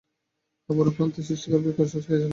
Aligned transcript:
অপরূপ 0.69 0.93
ভ্রান্তি 0.95 1.21
সৃষ্টি 1.27 1.47
করিবার 1.51 1.73
কৌশল 1.77 1.89
সে 1.95 2.11
জানে 2.11 2.19
চমৎকার। 2.19 2.29